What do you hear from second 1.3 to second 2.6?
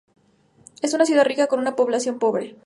con una población pobre.